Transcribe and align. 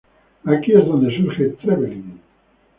Aquí 0.45 0.71
es 0.73 0.83
donde 0.87 1.15
surge 1.15 1.49
Trevelin. 1.61 2.19